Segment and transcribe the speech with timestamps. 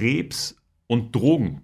[0.00, 0.56] Krebs
[0.86, 1.60] und Drogen.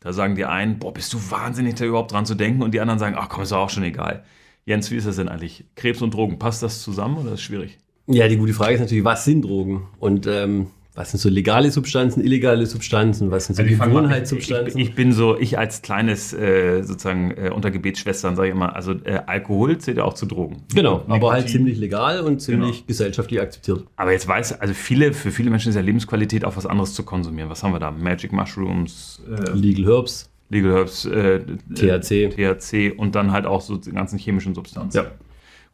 [0.00, 2.62] Da sagen die einen, boah, bist du wahnsinnig, da überhaupt dran zu denken.
[2.62, 4.24] Und die anderen sagen, ach komm, ist auch schon egal.
[4.64, 5.66] Jens, wie ist das denn eigentlich?
[5.74, 7.78] Krebs und Drogen, passt das zusammen oder ist das schwierig?
[8.06, 9.88] Ja, die gute Frage ist natürlich, was sind Drogen?
[9.98, 14.80] Und ähm, was sind so legale Substanzen, illegale Substanzen, was sind so Also Gewohnheitssubstanzen?
[14.80, 18.74] Ich, ich bin so, ich als kleines äh, sozusagen äh, unter Gebetsschwestern sage ich immer,
[18.74, 20.62] also äh, Alkohol zählt ja auch zu Drogen.
[20.74, 21.52] genau, Und aber halt Nikotin.
[21.60, 22.86] ziemlich legal und ziemlich Genau.
[22.86, 23.84] gesellschaftlich akzeptiert.
[23.96, 27.02] Aber jetzt weiß, also viele, für viele Menschen ist ja Lebensqualität auch was anderes zu
[27.04, 27.50] konsumieren.
[27.50, 27.90] Was haben wir da?
[27.90, 31.40] Magic Mushrooms, äh, Legal Herbs, Legal Herbs, äh,
[31.74, 32.30] THC.
[32.30, 34.96] THC und dann halt auch so die ganzen chemischen Substanzen.
[34.96, 35.10] Ja.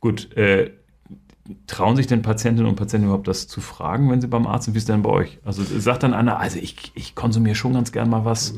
[0.00, 0.70] Gut, äh,
[1.66, 4.74] trauen sich denn Patientinnen und Patienten überhaupt das zu fragen, wenn sie beim Arzt sind?
[4.74, 5.38] Wie ist denn bei euch?
[5.44, 8.54] Also sagt dann einer, also ich, ich konsumiere schon ganz gern mal was.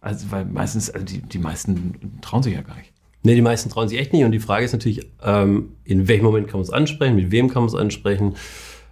[0.00, 2.92] Also, weil meistens, also die, die meisten trauen sich ja gar nicht.
[3.24, 4.24] Ne, die meisten trauen sich echt nicht.
[4.24, 7.48] Und die Frage ist natürlich, ähm, in welchem Moment kann man es ansprechen, mit wem
[7.48, 8.34] kann man es ansprechen.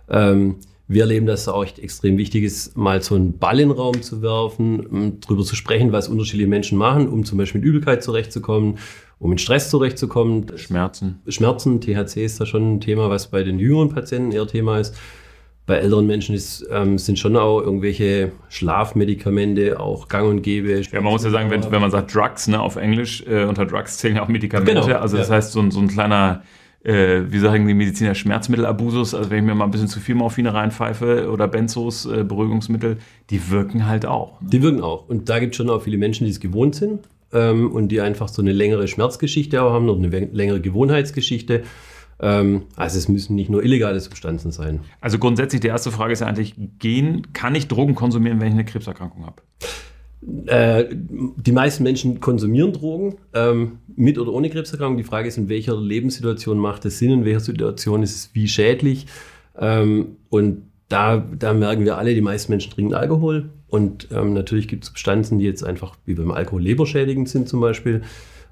[0.08, 0.56] Ähm,
[0.88, 3.76] wir erleben, dass es auch echt extrem wichtig ist, mal so einen Ball in den
[3.76, 7.68] Raum zu werfen, um drüber zu sprechen, was unterschiedliche Menschen machen, um zum Beispiel mit
[7.68, 8.78] Übelkeit zurechtzukommen,
[9.18, 10.46] um mit Stress zurechtzukommen.
[10.56, 11.20] Schmerzen.
[11.28, 14.94] Schmerzen, THC ist da schon ein Thema, was bei den jüngeren Patienten eher Thema ist.
[15.64, 20.80] Bei älteren Menschen ist, ähm, sind schon auch irgendwelche Schlafmedikamente auch gang und gäbe.
[20.80, 23.66] Ja, man muss ja sagen, wenn, wenn man sagt Drugs, ne, auf Englisch, äh, unter
[23.66, 24.74] Drugs zählen ja auch Medikamente.
[24.74, 25.34] Genau, also das ja.
[25.34, 26.42] heißt, so, ein- so ein kleiner,
[26.84, 30.14] äh, wie sagen die Mediziner, Schmerzmittelabusus, also wenn ich mir mal ein bisschen zu viel
[30.14, 32.98] Morphine reinpfeife oder Benzos, äh, Beruhigungsmittel,
[33.30, 34.38] die wirken halt auch.
[34.40, 35.08] Die wirken auch.
[35.08, 37.00] Und da gibt es schon auch viele Menschen, die es gewohnt sind
[37.36, 41.62] ähm, und die einfach so eine längere Schmerzgeschichte haben oder eine längere Gewohnheitsgeschichte.
[42.18, 44.80] Ähm, also es müssen nicht nur illegale Substanzen sein.
[45.00, 48.54] Also grundsätzlich, die erste Frage ist ja eigentlich, gehen, kann ich Drogen konsumieren, wenn ich
[48.54, 49.42] eine Krebserkrankung habe?
[50.46, 54.96] Äh, die meisten Menschen konsumieren Drogen, ähm, mit oder ohne Krebserkrankung.
[54.96, 58.48] Die Frage ist, in welcher Lebenssituation macht es Sinn, in welcher Situation ist es wie
[58.48, 59.06] schädlich.
[59.58, 63.50] Ähm, und da, da merken wir alle, die meisten Menschen trinken Alkohol.
[63.76, 67.60] Und ähm, natürlich gibt es Substanzen, die jetzt einfach wie beim Alkohol leberschädigend sind zum
[67.60, 68.02] Beispiel.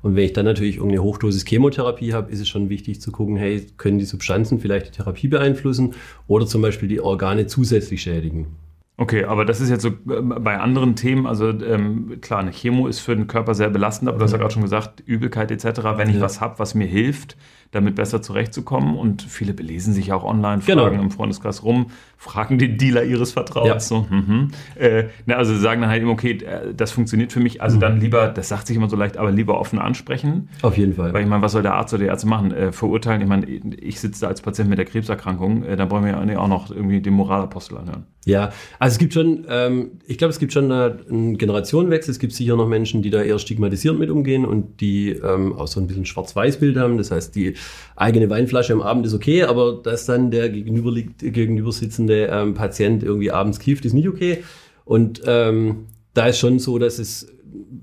[0.02, 3.36] Und wenn ich dann natürlich irgendeine Hochdosis Chemotherapie habe, ist es schon wichtig zu gucken,
[3.36, 5.94] hey, können die Substanzen vielleicht die Therapie beeinflussen
[6.26, 8.48] oder zum Beispiel die Organe zusätzlich schädigen.
[8.96, 12.86] Okay, aber das ist jetzt so äh, bei anderen Themen, also ähm, klar, eine Chemo
[12.86, 15.80] ist für den Körper sehr belastend, aber du hast ja gerade schon gesagt, Übelkeit etc.,
[15.96, 16.20] wenn ich Ja.
[16.20, 17.36] was habe, was mir hilft,
[17.70, 20.82] damit besser zurechtzukommen und viele belesen sich auch online, Genau.
[20.84, 21.86] fragen im Freundeskreis rum,
[22.16, 23.80] fragen den Dealer ihres Vertrauens, Ja.
[23.80, 24.50] so, mhm.
[24.76, 28.00] äh, na, also sagen dann halt immer, okay, äh, das funktioniert für mich, also dann
[28.00, 31.12] lieber, das sagt sich immer so leicht, aber lieber offen ansprechen, Auf jeden Fall.
[31.12, 32.52] weil ich meine, was soll der Arzt oder die Ärzte machen?
[32.52, 36.04] Äh, verurteilen, ich meine, ich sitze da als Patient mit der Krebserkrankung, äh, da wollen
[36.04, 38.04] wir ja auch noch irgendwie den Moralapostel anhören.
[38.26, 42.10] Ja, also es gibt schon, ähm, ich glaube, es gibt schon einen Generationenwechsel.
[42.10, 45.66] Es gibt sicher noch Menschen, die da eher stigmatisierend mit umgehen und die ähm, auch
[45.66, 46.96] so ein bisschen Schwarz-Weiß-Bild haben.
[46.96, 47.54] Das heißt, die
[47.96, 53.02] eigene Weinflasche am Abend ist okay, aber dass dann der gegenüber gegenüber sitzende ähm, Patient
[53.02, 54.42] irgendwie abends kifft, ist nicht okay.
[54.84, 57.28] Und ähm, da ist schon so, dass es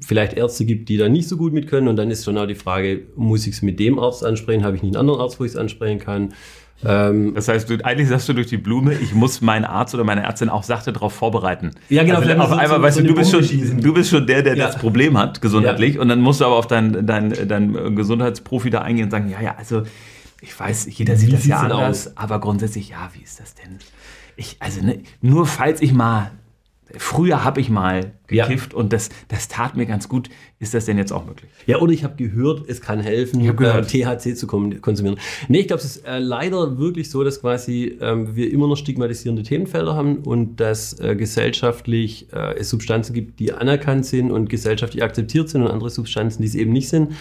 [0.01, 1.87] vielleicht Ärzte gibt, die da nicht so gut mit können.
[1.87, 4.63] Und dann ist schon auch die Frage, muss ich es mit dem Arzt ansprechen?
[4.63, 6.33] Habe ich nicht einen anderen Arzt, wo ich es ansprechen kann?
[6.85, 10.03] Ähm, Das heißt, du, eigentlich sagst du durch die Blume, ich muss meinen Arzt oder
[10.03, 11.71] meine Ärztin auch sachte darauf vorbereiten.
[11.89, 14.25] Ja, genau, Also auf einmal, so- weißt so du, du bist, schon, du bist schon
[14.27, 14.67] der, der Ja.
[14.67, 15.99] das Problem hat, gesundheitlich.
[15.99, 19.41] Und dann musst du aber auf deinen dein, dein Gesundheitsprofi da eingehen und sagen, ja,
[19.41, 19.83] ja, also
[20.41, 23.77] ich weiß, jeder sieht Wie das ja anders, aber grundsätzlich, ja, wie ist das denn?
[24.35, 26.31] Ich, also ne, nur falls ich mal,
[26.97, 28.45] früher habe ich mal Ja.
[28.47, 30.29] gekifft und das, das tat mir ganz gut,
[30.59, 31.49] ist das denn jetzt auch möglich?
[31.65, 33.93] Ja, oder ich habe gehört, es kann helfen, gehört.
[33.93, 35.17] äh, THC zu konsumieren.
[35.47, 38.77] Nee, ich glaube, es ist äh, leider wirklich so, dass quasi ähm, wir immer noch
[38.77, 44.49] stigmatisierende Themenfelder haben und dass äh, gesellschaftlich äh, es Substanzen gibt, die anerkannt sind und
[44.49, 47.13] gesellschaftlich akzeptiert sind und andere Substanzen, die es eben nicht sind.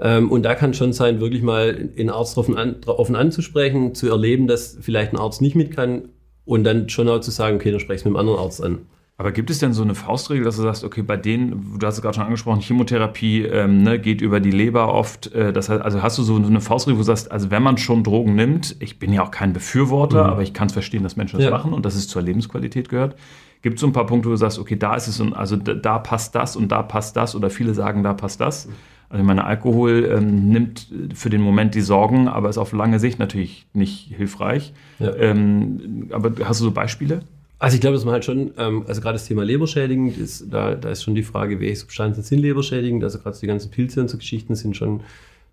[0.00, 4.08] Ähm, und da kann schon sein, wirklich mal einen Arzt offen, an, offen anzusprechen, zu
[4.08, 6.08] erleben, dass vielleicht ein Arzt nicht mit kann
[6.44, 8.78] und dann schon auch zu sagen, okay, dann spreche ich mit einem anderen Arzt an.
[9.20, 11.96] Aber gibt es denn so eine Faustregel, dass du sagst, okay, bei denen, du hast
[11.96, 15.34] es gerade schon angesprochen, Chemotherapie ähm, ne, geht über die Leber oft.
[15.34, 17.78] Äh, das heißt, also hast du so eine Faustregel, wo du sagst, also wenn man
[17.78, 21.16] schon Drogen nimmt, ich bin ja auch kein Befürworter, aber ich kann es verstehen, dass
[21.16, 21.50] Menschen das Ja.
[21.50, 23.16] machen und dass es zur Lebensqualität gehört.
[23.60, 25.56] Gibt es so ein paar Punkte, wo du sagst, okay, da ist es, und, also
[25.56, 28.68] da, da passt das und da passt das oder viele sagen, da passt das.
[29.08, 33.00] Also ich meine, Alkohol ähm, nimmt für den Moment die Sorgen, aber ist auf lange
[33.00, 34.74] Sicht natürlich nicht hilfreich.
[35.00, 35.12] Ja.
[35.16, 37.22] Ähm, aber hast du so Beispiele?
[37.60, 40.74] Also ich glaube, dass man halt schon, ähm, also gerade das Thema leberschädigend ist, da,
[40.76, 43.02] da ist schon die Frage, welche Substanzen sind leberschädigend.
[43.02, 45.00] Also gerade so die ganzen Pilze und so Geschichten sind schon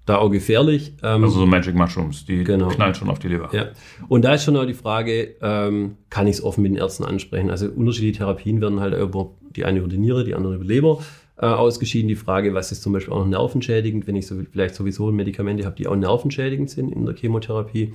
[0.05, 0.93] da auch gefährlich.
[1.01, 2.67] Ähm, Also so Magic Mushrooms, die Genau.
[2.67, 3.49] knallen schon auf die Leber.
[3.53, 3.69] ja.
[4.07, 7.05] Und da ist schon auch die Frage, ähm, kann ich es offen mit den Ärzten
[7.05, 7.49] ansprechen?
[7.49, 10.99] Also unterschiedliche Therapien werden halt über die eine über die Niere, die andere über Leber
[11.37, 12.07] äh, ausgeschieden.
[12.07, 15.65] Die Frage, was ist zum Beispiel auch noch nervenschädigend, wenn ich so, vielleicht sowieso Medikamente
[15.65, 17.93] habe, die auch nervenschädigend sind in der Chemotherapie.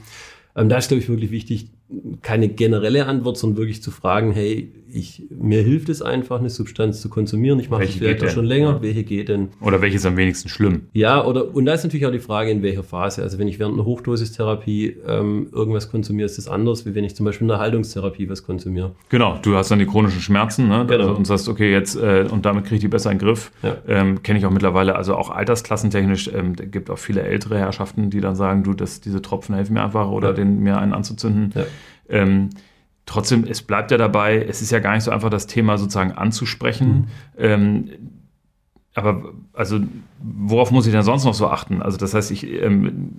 [0.61, 1.71] Ähm, da ist, glaube ich, wirklich wichtig,
[2.23, 7.01] keine generelle Antwort, sondern wirklich zu fragen, hey, ich, mir hilft es einfach, eine Substanz
[7.01, 7.61] zu konsumieren.
[7.61, 8.71] Ich mache das vielleicht auch schon länger.
[8.71, 8.83] Ja.
[8.83, 9.49] Welche geht denn?
[9.61, 10.83] Oder welche ist am wenigsten schlimm?
[10.93, 13.23] Ja, oder und da ist natürlich auch die Frage, in welcher Phase.
[13.23, 17.15] Also wenn ich während einer Hochdosistherapie ähm, irgendwas konsumiere, ist das anders, wie wenn ich
[17.15, 18.93] zum Beispiel in einer Haltungstherapie was konsumiere.
[19.09, 20.87] Genau, du hast dann die chronischen Schmerzen ne?
[20.89, 21.05] genau.
[21.05, 23.53] also, und sagst, okay, jetzt äh, und damit kriege ich die besser in den Griff.
[23.63, 23.77] Ja.
[23.87, 28.21] Ähm, Kenne ich auch mittlerweile, also auch altersklassentechnisch, ähm, gibt auch viele ältere Herrschaften, die
[28.21, 30.35] dann sagen, du, dass diese Tropfen helfen mir einfach oder ja.
[30.35, 31.53] den mir einen anzuzünden.
[31.55, 31.65] Ja.
[32.09, 32.51] Ähm,
[33.07, 36.13] trotzdem, es bleibt ja dabei, es ist ja gar nicht so einfach, das Thema sozusagen
[36.13, 37.09] anzusprechen.
[37.37, 37.45] Mhm.
[37.45, 37.91] Ähm,
[38.95, 39.79] aber also
[40.21, 41.81] worauf muss ich denn sonst noch so achten?
[41.81, 43.11] Also das heißt, ich ähm,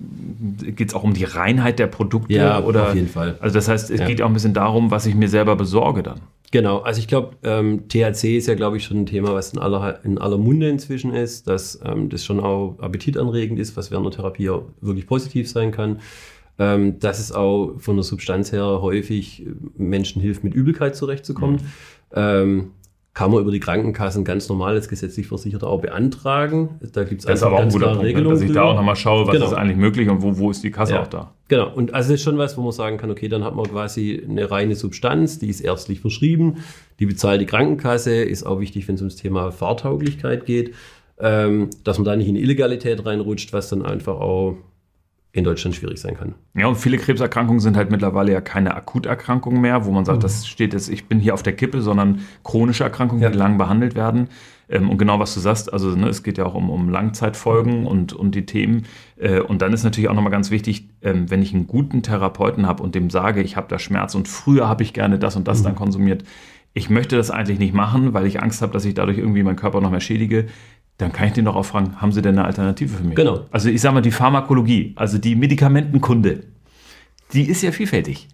[0.62, 3.38] geht es auch um die Reinheit der Produkte ja, oder auf jeden Fall.
[3.40, 4.06] Also das heißt, es ja.
[4.06, 6.20] geht auch ein bisschen darum, was ich mir selber besorge dann.
[6.52, 9.60] Genau, also ich glaube, ähm, THC ist ja, glaube ich, schon ein Thema, was in
[9.60, 14.08] aller, in aller Munde inzwischen ist, dass ähm, das schon auch appetitanregend ist, was während
[14.08, 16.00] der Therapie auch wirklich positiv sein kann
[16.62, 19.48] ähm, dass es auch von der Substanz her häufig
[19.78, 21.56] Menschen hilft, mit Übelkeit zurechtzukommen.
[21.56, 21.62] Mhm.
[22.14, 22.72] Ähm,
[23.14, 26.80] kann man über die Krankenkassen ganz normal als gesetzlich Versicherter auch beantragen.
[26.94, 28.08] Da gibt es ist aber auch ein guter Punkt, ne?
[28.08, 29.48] Regelung dass ich da auch nochmal schaue, was genau.
[29.48, 31.02] ist eigentlich möglich und wo, wo ist die Kasse ja.
[31.02, 31.34] auch da.
[31.48, 34.24] Genau, und also ist schon was, wo man sagen kann, okay, dann hat man quasi
[34.26, 36.58] eine reine Substanz, die ist ärztlich verschrieben,
[37.00, 40.74] die bezahlt die Krankenkasse, ist auch wichtig, wenn es ums Thema Fahrtauglichkeit geht,
[41.20, 44.56] ähm, dass man da nicht in Illegalität reinrutscht, was dann einfach auch
[45.34, 46.36] in Deutschland schwierig sein kann.
[46.56, 50.24] Ja, und viele Krebserkrankungen sind halt mittlerweile ja keine Akuterkrankungen mehr, wo man sagt, mhm.
[50.24, 53.30] das steht jetzt, ich bin hier auf der Kippe, sondern chronische Erkrankungen, ja.
[53.30, 54.28] die lang behandelt werden.
[54.68, 57.86] Ähm, und genau was du sagst, also ne, es geht ja auch um, um Langzeitfolgen
[57.88, 58.84] und um die Themen.
[59.18, 62.68] Äh, und dann ist natürlich auch nochmal ganz wichtig, ähm, wenn ich einen guten Therapeuten
[62.68, 65.48] habe und dem sage, ich habe da Schmerz und früher habe ich gerne das und
[65.48, 65.64] das mhm.
[65.64, 66.24] dann konsumiert,
[66.74, 69.58] ich möchte das eigentlich nicht machen, weil ich Angst habe, dass ich dadurch irgendwie meinen
[69.58, 70.48] Körper noch mehr schädige
[71.02, 73.16] dann kann ich den doch auch fragen, haben Sie denn eine Alternative für mich?
[73.16, 73.46] Genau.
[73.52, 76.44] Also ich sage mal, die Pharmakologie, also die Medikamentenkunde,
[77.34, 78.28] die ist ja vielfältig.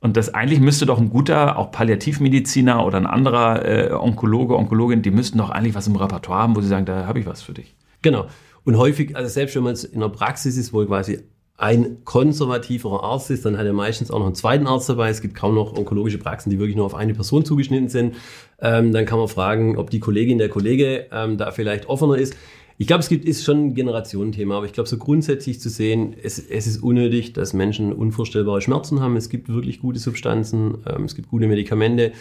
[0.00, 5.02] Und das eigentlich müsste doch ein guter, auch Palliativmediziner oder ein anderer äh, Onkologe, Onkologin,
[5.02, 7.42] die müssten doch eigentlich was im Repertoire haben, wo sie sagen, da habe ich was
[7.42, 7.76] für dich.
[8.02, 8.26] Genau.
[8.64, 11.20] Und häufig, also selbst wenn man in der Praxis ist, wo quasi
[11.56, 15.10] ein konservativerer Arzt ist, dann hat er meistens auch noch einen zweiten Arzt dabei.
[15.10, 18.16] Es gibt kaum noch onkologische Praxen, die wirklich nur auf eine Person zugeschnitten sind.
[18.60, 22.34] Ähm, dann kann man fragen, ob die Kollegin, der Kollege ähm, da vielleicht offener ist.
[22.78, 26.16] Ich glaube, es gibt, ist schon ein Generationenthema, aber ich glaube, so grundsätzlich zu sehen,
[26.20, 29.16] es, es ist unnötig, dass Menschen unvorstellbare Schmerzen haben.
[29.16, 32.12] Es gibt wirklich gute Substanzen, ähm, es gibt gute Medikamente.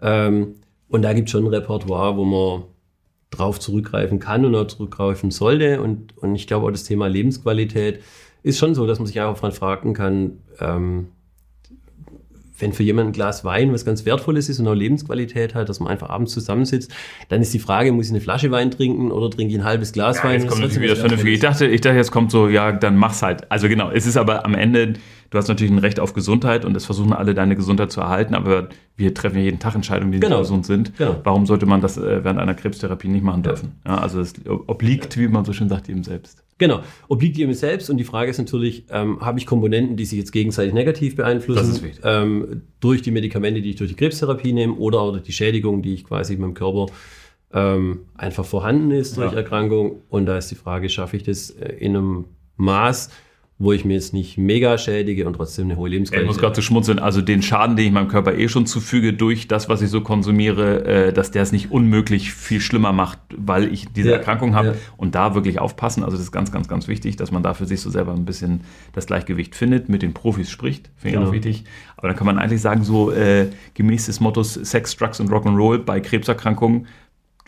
[0.00, 0.54] Ähm,
[0.88, 2.62] und da gibt es schon ein Repertoire, wo man
[3.30, 5.82] drauf zurückgreifen kann und auch zurückgreifen sollte.
[5.82, 8.00] Und, und ich glaube auch das Thema Lebensqualität
[8.46, 11.08] ist schon so, dass man sich einfach fragen kann, ähm,
[12.58, 15.80] wenn für jemanden ein Glas Wein was ganz Wertvolles ist und auch Lebensqualität hat, dass
[15.80, 16.94] man einfach abends zusammensitzt,
[17.28, 19.92] dann ist die Frage, muss ich eine Flasche Wein trinken oder trinke ich ein halbes
[19.92, 20.40] Glas ja, Wein?
[20.40, 21.34] Jetzt kommt natürlich wieder vernünftig.
[21.34, 23.50] Ich dachte, ich dachte, jetzt kommt so, ja, dann mach's halt.
[23.50, 24.94] Also genau, es ist aber am Ende,
[25.30, 28.36] du hast natürlich ein Recht auf Gesundheit und es versuchen alle deine Gesundheit zu erhalten,
[28.36, 30.38] aber wir treffen ja jeden Tag Entscheidungen, die genau.
[30.38, 30.96] nicht gesund sind.
[30.96, 31.20] Genau.
[31.24, 33.80] Warum sollte man das äh, während einer Krebstherapie nicht machen dürfen?
[33.84, 36.45] Ja, also es obliegt, wie man so schön sagt, jedem selbst.
[36.58, 40.18] Genau, obliegt jedem selbst und die Frage ist natürlich, ähm, habe ich Komponenten, die sich
[40.18, 41.58] jetzt gegenseitig negativ beeinflussen?
[41.58, 42.02] Das ist wichtig.
[42.02, 45.82] Ähm, durch die Medikamente, die ich durch die Krebstherapie nehme oder auch durch die Schädigung,
[45.82, 46.86] die ich quasi in meinem Körper
[47.52, 49.38] ähm, einfach vorhanden ist durch ja.
[49.38, 50.02] Erkrankung.
[50.08, 52.24] Und da ist die Frage, schaffe ich das äh, in einem
[52.56, 53.10] Maß,
[53.58, 56.24] wo ich mir jetzt nicht mega schädige und trotzdem eine hohe Lebensqualität.
[56.24, 59.14] Ich muss gerade zu schmunzeln, also den Schaden, den ich meinem Körper eh schon zufüge
[59.14, 63.18] durch das, was ich so konsumiere, äh, dass der es nicht unmöglich viel schlimmer macht,
[63.34, 64.74] weil ich diese ja, Erkrankung habe ja.
[64.98, 66.04] und da wirklich aufpassen.
[66.04, 68.26] Also das ist ganz, ganz, ganz wichtig, dass man da für sich so selber ein
[68.26, 68.60] bisschen
[68.92, 71.28] das Gleichgewicht findet, mit den Profis spricht, finde ich genau.
[71.28, 71.64] auch wichtig.
[71.96, 75.78] Aber dann kann man eigentlich sagen, so äh, gemäß des Mottos Sex, Drugs und Rock'n'Roll
[75.78, 76.88] bei Krebserkrankungen,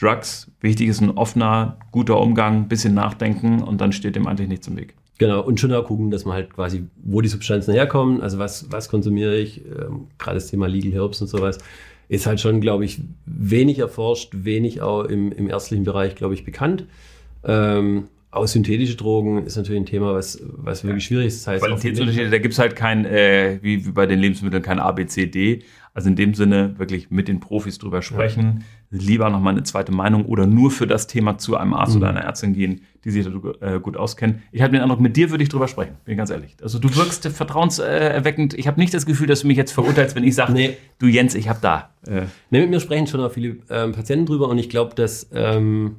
[0.00, 4.68] Drugs, wichtig ist ein offener, guter Umgang, bisschen nachdenken und dann steht dem eigentlich nichts
[4.68, 4.94] im Weg.
[5.18, 8.70] Genau, und schon auch gucken, dass man halt quasi, wo die Substanzen herkommen, also was,
[8.70, 11.58] was konsumiere ich, ähm, gerade das Thema Legal Herbs und sowas,
[12.08, 16.44] ist halt schon, glaube ich, wenig erforscht, wenig auch im, im ärztlichen Bereich, glaube ich,
[16.44, 16.86] bekannt.
[17.44, 21.46] Ähm, auch synthetische Drogen ist natürlich ein Thema, was, was wirklich schwierig ist.
[21.46, 24.78] Das heißt, Qualitätsunterschiede, da gibt es halt kein, äh, wie, wie bei den Lebensmitteln, kein
[24.78, 25.62] ABCD.
[25.94, 28.98] Also in dem Sinne wirklich mit den Profis drüber sprechen, ja.
[29.00, 32.02] lieber nochmal eine zweite Meinung oder nur für das Thema zu einem Arzt mhm.
[32.02, 34.42] oder einer Ärztin gehen, die sich da äh, gut auskennen.
[34.52, 36.54] Ich habe den Eindruck, mit dir würde ich drüber sprechen, bin ich ganz ehrlich.
[36.62, 38.54] Also du wirkst vertrauenserweckend.
[38.54, 40.76] Ich habe nicht das Gefühl, dass du mich jetzt verurteilst, wenn ich sage, nee.
[41.00, 41.90] du Jens, ich habe da.
[42.06, 42.26] Äh.
[42.50, 45.96] Nee, mit mir sprechen schon auch viele ähm, Patienten drüber und ich glaube, dass ähm,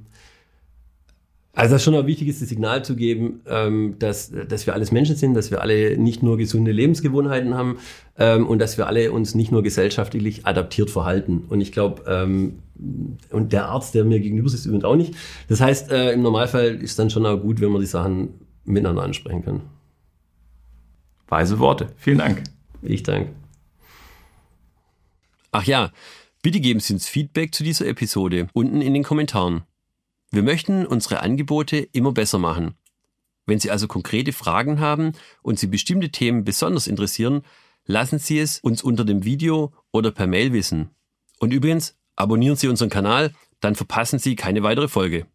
[1.59, 5.15] also das ist schon ein wichtiges Signal zu geben, ähm, dass, dass wir alles Menschen
[5.15, 7.79] sind, dass wir alle nicht nur gesunde Lebensgewohnheiten haben
[8.17, 11.43] ähm, und dass wir alle uns nicht nur gesellschaftlich adaptiert verhalten.
[11.49, 12.59] Und ich glaube, ähm,
[13.29, 15.13] und der Arzt, der mir gegenüber sitzt, übrigens auch nicht.
[15.49, 18.29] Das heißt, äh, im Normalfall ist dann schon auch gut, wenn man die Sachen
[18.63, 19.61] miteinander ansprechen kann.
[21.27, 21.87] Weise Worte.
[21.97, 22.43] Vielen Dank.
[22.81, 23.31] Ich danke.
[25.51, 25.91] Ach ja,
[26.41, 29.63] Bitte geben Sie uns Feedback zu dieser Episode unten in den Kommentaren.
[30.31, 32.75] Wir möchten unsere Angebote immer besser machen.
[33.45, 37.41] Wenn Sie also konkrete Fragen haben und Sie bestimmte Themen besonders interessieren,
[37.85, 40.91] lassen Sie es uns unter dem Video oder per Mail wissen.
[41.39, 45.25] Und übrigens, abonnieren Sie unseren Kanal, dann verpassen Sie keine weitere Folge.